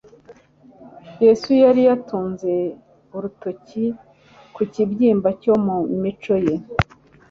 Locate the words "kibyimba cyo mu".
4.71-5.75